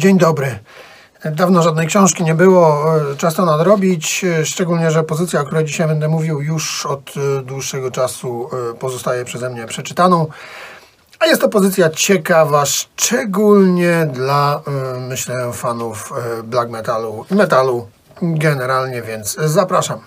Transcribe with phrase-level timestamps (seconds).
[0.00, 0.58] Dzień dobry.
[1.24, 2.84] Dawno żadnej książki nie było,
[3.16, 7.12] czas to nadrobić, szczególnie, że pozycja, o której dzisiaj będę mówił, już od
[7.42, 10.26] dłuższego czasu pozostaje przeze mnie przeczytaną.
[11.18, 14.62] A jest to pozycja ciekawa, szczególnie dla,
[15.08, 16.12] myślę, fanów
[16.44, 17.88] black metalu i metalu
[18.22, 20.00] generalnie, więc zapraszam.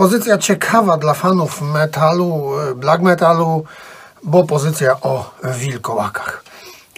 [0.00, 3.64] Pozycja ciekawa dla fanów metalu, black metalu,
[4.22, 6.44] bo pozycja o wilkołakach.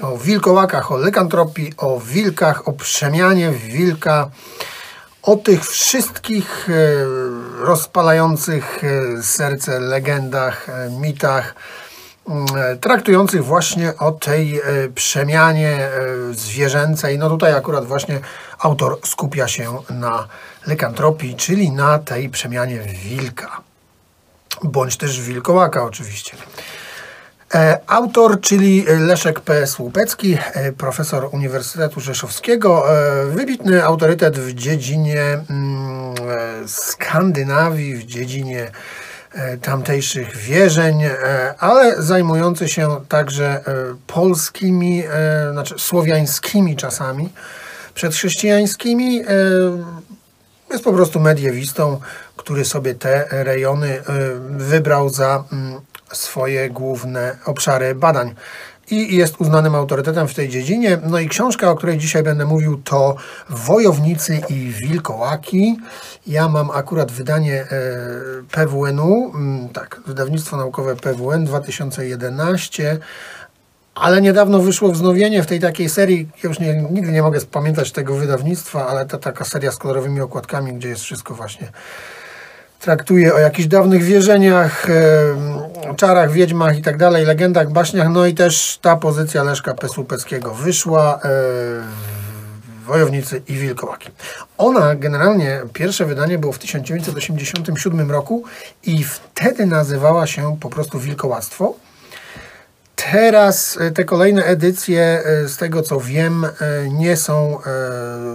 [0.03, 4.31] O wilkołakach, o lekantropii, o wilkach, o przemianie wilka,
[5.23, 6.73] o tych wszystkich e,
[7.65, 11.55] rozpalających e, serce legendach, e, mitach,
[12.81, 14.61] traktujących właśnie o tej
[14.95, 15.89] przemianie
[16.31, 17.19] zwierzęcej.
[17.19, 18.21] No tutaj akurat właśnie
[18.59, 20.29] autor skupia się na
[20.67, 23.61] lekantropii, czyli na tej przemianie wilka,
[24.63, 26.37] bądź też wilkołaka oczywiście.
[27.55, 29.67] E, autor, czyli Leszek P.
[29.67, 36.15] Słupecki, e, profesor Uniwersytetu Rzeszowskiego, e, wybitny autorytet w dziedzinie mm,
[36.67, 38.71] Skandynawii, w dziedzinie
[39.63, 41.03] tamtejszych wierzeń,
[41.59, 43.65] ale zajmujący się także
[44.07, 45.03] polskimi,
[45.53, 47.29] znaczy słowiańskimi czasami,
[47.95, 49.23] przedchrześcijańskimi,
[50.73, 52.01] jest po prostu mediewistą,
[52.37, 54.03] który sobie te rejony y,
[54.51, 55.81] wybrał za mm,
[56.13, 58.35] swoje główne obszary badań
[58.91, 60.99] i jest uznanym autorytetem w tej dziedzinie.
[61.07, 63.17] No i książka, o której dzisiaj będę mówił, to
[63.49, 65.77] Wojownicy i Wilkołaki.
[66.27, 67.67] Ja mam akurat wydanie e,
[68.51, 72.99] PWN-u, mm, tak, wydawnictwo naukowe PWN 2011
[73.95, 77.93] ale niedawno wyszło wznowienie w tej takiej serii, ja już nie, nigdy nie mogę pamiętać
[77.93, 81.73] tego wydawnictwa, ale ta taka seria z kolorowymi okładkami, gdzie jest wszystko właśnie
[82.83, 88.35] traktuje o jakichś dawnych wierzeniach, e, czarach, wiedźmach i tak dalej, legendach, baśniach, no i
[88.35, 91.29] też ta pozycja Leszka Pesłupeckiego wyszła, e,
[92.87, 94.09] Wojownicy i Wilkołaki.
[94.59, 98.45] Ona generalnie, pierwsze wydanie było w 1987 roku
[98.83, 101.75] i wtedy nazywała się po prostu Wilkołactwo.
[103.13, 106.49] Teraz e, te kolejne edycje, e, z tego co wiem, e,
[106.89, 107.59] nie są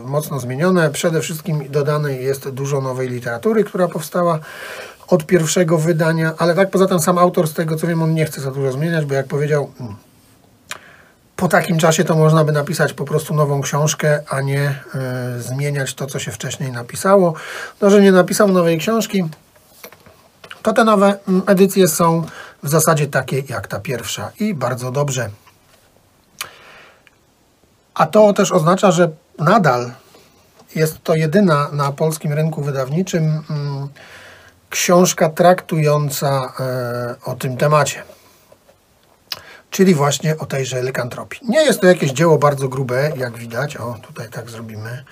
[0.03, 0.89] mocno zmienione.
[0.89, 4.39] Przede wszystkim dodane jest dużo nowej literatury, która powstała
[5.07, 8.25] od pierwszego wydania, ale tak poza tym sam autor, z tego co wiem, on nie
[8.25, 9.95] chce za dużo zmieniać, bo jak powiedział, mm,
[11.35, 14.75] po takim czasie to można by napisać po prostu nową książkę, a nie
[15.39, 17.33] zmieniać to, co się wcześniej napisało.
[17.81, 19.23] No, że nie napisał nowej książki,
[20.61, 22.23] to te nowe mm, edycje są
[22.63, 25.29] w zasadzie takie jak ta pierwsza i bardzo dobrze.
[27.93, 29.09] A to też oznacza, że
[29.39, 29.91] nadal
[30.75, 33.87] jest to jedyna na polskim rynku wydawniczym mm,
[34.69, 38.03] książka traktująca e, o tym temacie.
[39.69, 41.39] Czyli właśnie o tejże lekantropii.
[41.49, 43.77] Nie jest to jakieś dzieło bardzo grube, jak widać.
[43.77, 45.03] O, tutaj tak zrobimy.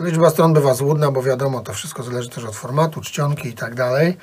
[0.00, 3.74] Liczba stron bywa złudna, bo wiadomo, to wszystko zależy też od formatu, czcionki i tak
[3.74, 4.16] dalej.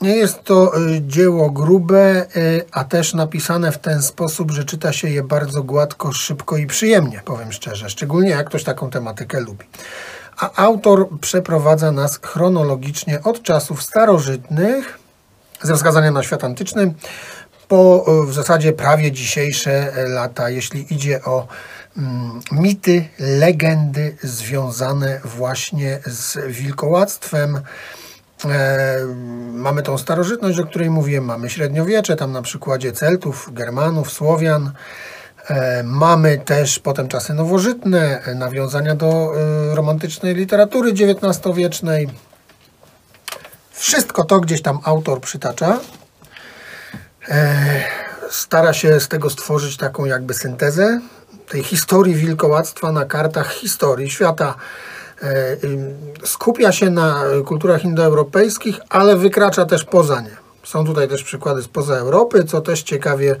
[0.00, 4.64] E, nie jest to y, dzieło grube, y, a też napisane w ten sposób, że
[4.64, 9.40] czyta się je bardzo gładko, szybko i przyjemnie, powiem szczerze, szczególnie jak ktoś taką tematykę
[9.40, 9.66] lubi.
[10.38, 14.98] A autor przeprowadza nas chronologicznie od czasów starożytnych,
[15.62, 16.94] ze wskazaniem na świat antyczny,
[17.68, 21.46] po y, w zasadzie prawie dzisiejsze lata, jeśli idzie o
[21.96, 27.60] mm, mity, legendy związane właśnie z wilkołactwem, E,
[29.52, 34.72] mamy tą starożytność, o której mówiłem, mamy średniowiecze, tam na przykładzie Celtów, Germanów, Słowian.
[35.48, 42.08] E, mamy też potem czasy nowożytne, nawiązania do e, romantycznej literatury XIX-wiecznej.
[43.72, 45.80] Wszystko to gdzieś tam autor przytacza.
[48.30, 51.00] Stara się z tego stworzyć taką jakby syntezę
[51.48, 54.54] tej historii wilkołactwa na kartach historii świata E,
[56.24, 60.36] skupia się na kulturach indoeuropejskich, ale wykracza też poza nie.
[60.64, 63.36] Są tutaj też przykłady spoza Europy, co też ciekawie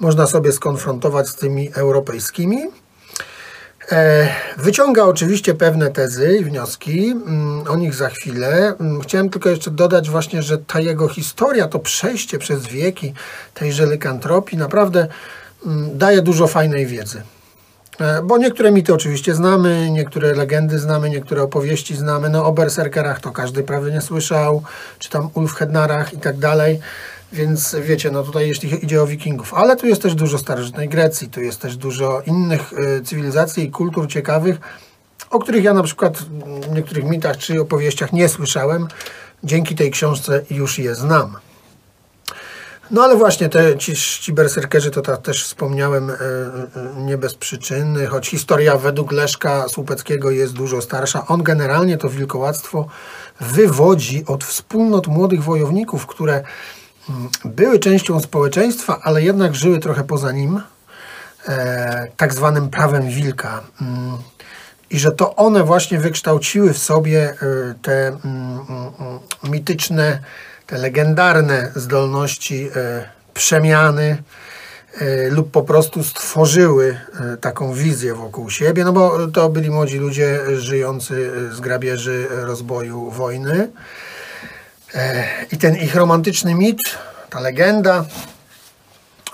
[0.00, 2.66] można sobie skonfrontować z tymi europejskimi.
[3.92, 8.74] E, wyciąga oczywiście pewne tezy i wnioski, mm, o nich za chwilę.
[8.80, 13.14] Mm, chciałem tylko jeszcze dodać właśnie, że ta jego historia, to przejście przez wieki
[13.54, 15.06] tejże lykantropii naprawdę
[15.66, 17.22] mm, daje dużo fajnej wiedzy.
[18.00, 22.28] E, Bo niektóre mity oczywiście znamy, niektóre legendy znamy, niektóre opowieści znamy.
[22.30, 24.62] No o berserkerach to każdy prawie nie słyszał,
[24.98, 26.80] czy tam Ulfhednarach i tak dalej.
[27.32, 31.28] Więc wiecie, no tutaj jeśli idzie o wikingów, ale tu jest też dużo starożytnej Grecji,
[31.28, 34.58] tu jest też dużo innych e, cywilizacji i kultur ciekawych,
[35.30, 38.88] o których ja na przykład w niektórych mitach czy opowieściach nie słyszałem.
[39.44, 41.36] Dzięki tej książce już je znam.
[42.90, 46.16] No ale właśnie te, ci, ci berserkerzy, to tak też wspomniałem, e, e,
[46.96, 51.26] nie bez przyczyny, choć historia według Leszka Słupeckiego jest dużo starsza.
[51.26, 52.86] On generalnie to wilkołactwo
[53.40, 56.42] wywodzi od wspólnot młodych wojowników, które
[57.08, 60.60] mm, były częścią społeczeństwa, ale jednak żyły trochę poza nim,
[61.48, 63.60] e, tak zwanym prawem wilka.
[63.80, 64.18] Mm,
[64.90, 67.34] I że to one właśnie wykształciły w sobie
[67.82, 68.58] te mm,
[69.42, 70.20] mityczne,
[70.68, 74.22] te legendarne zdolności e, przemiany
[75.00, 79.98] e, lub po prostu stworzyły e, taką wizję wokół siebie, no bo to byli młodzi
[79.98, 83.70] ludzie żyjący z grabieży rozboju wojny.
[85.52, 86.78] I ten ich romantyczny mit,
[87.30, 88.04] ta legenda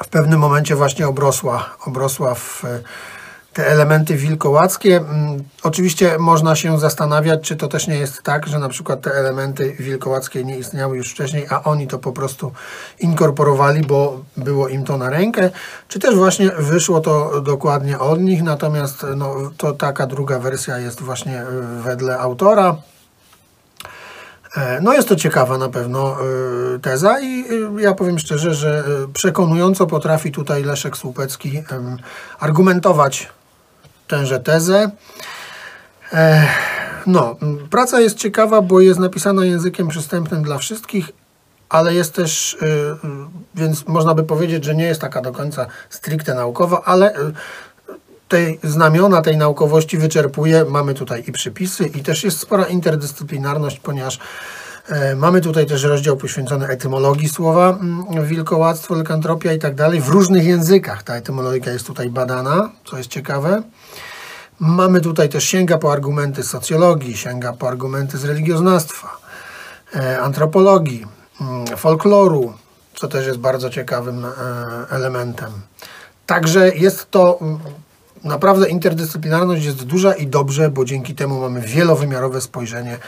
[0.05, 2.63] w pewnym momencie właśnie obrosła, obrosła w
[3.55, 4.97] te elementy wilkołackie.
[4.97, 9.15] Mm, Oczywiście można się zastanawiać, czy to też nie jest tak, że na przykład te
[9.15, 12.53] elementy wilkołackie nie istniały już wcześniej, a oni to po prostu
[13.01, 15.51] inkorporowali, bo było im to na rękę,
[15.89, 21.01] czy też właśnie wyszło to dokładnie od nich, natomiast no, to taka druga wersja jest
[21.01, 21.47] właśnie e,
[21.83, 22.77] wedle autora.
[24.57, 26.17] E, No jest to ciekawa na pewno
[26.75, 27.45] e, teza i
[27.79, 28.85] ja powiem szczerze, że
[29.15, 31.63] przekonująco potrafi tutaj Leszek Słupecki
[32.41, 33.29] argumentować
[34.09, 34.91] tęże tezę.
[37.07, 37.37] No,
[37.71, 41.11] praca jest ciekawa, bo jest napisana językiem przystępnym dla wszystkich,
[41.69, 42.99] ale jest też, y, y,
[43.55, 47.33] więc można by powiedzieć, że nie jest taka do końca stricte naukowa, ale y,
[48.29, 50.65] tej znamiona tej naukowości wyczerpuje.
[50.65, 54.19] Mamy tutaj i przypisy, i też jest spora interdyscyplinarność, ponieważ
[55.17, 60.45] mamy tutaj też rozdział poświęcony etymologii słowa mm, wilkołactwo, lekantropia i tak dalej w różnych
[60.45, 61.03] językach.
[61.03, 63.63] Ta etymologia jest tutaj badana, co jest ciekawe.
[64.61, 69.17] Mamy tutaj też sięga po argumenty socjologii, sięga po argumenty z religioznawstwa,
[69.97, 71.07] e, antropologii,
[71.41, 72.53] mm, folkloru,
[72.95, 74.31] co też jest bardzo ciekawym e,
[74.91, 75.53] elementem.
[76.27, 77.59] Także jest to mm,
[78.25, 82.99] naprawdę interdyscyplinarność jest duża i dobrze, bo dzięki temu mamy wielowymiarowe spojrzenie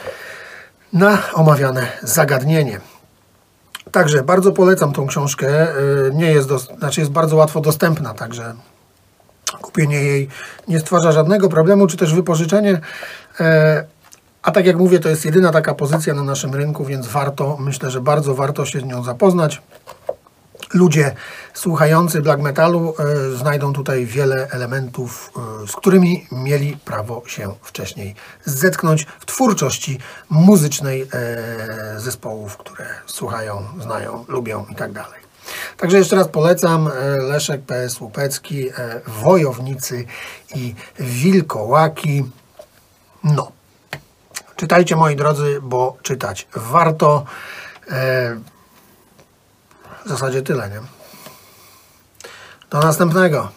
[0.93, 2.81] na omawiane zagadnienie.
[3.93, 5.49] Także bardzo polecam tą książkę.
[5.49, 5.75] E,
[6.15, 8.55] Nie jest, dos- znaczy jest bardzo łatwo dostępna, także
[9.63, 10.29] kupienie jej
[10.69, 12.81] nie stwarza żadnego problemu, czy też wypożyczenie.
[13.41, 13.85] E,
[14.43, 17.91] A tak jak mówię, to jest jedyna taka pozycja na naszym rynku, więc warto, myślę,
[17.91, 19.63] że bardzo warto się z nią zapoznać.
[20.75, 21.15] Ludzie
[21.55, 25.33] słuchający black metalu e, znajdą tutaj wiele elementów,
[25.65, 28.15] e, z którymi mieli prawo się wcześniej
[28.45, 29.99] zetknąć w twórczości
[30.31, 34.91] muzycznej e, zespołów, które słuchają, znają, lubią i tak.
[35.77, 38.01] Także jeszcze raz polecam Leszek P.S.
[38.01, 38.69] Łupecki,
[39.07, 40.05] Wojownicy
[40.55, 42.25] i Wilkołaki.
[43.25, 43.53] No,
[44.57, 47.25] czytajcie moi drodzy, bo czytać warto.
[50.07, 50.81] W zasadzie tyle, nie?
[52.71, 53.49] Do następnego.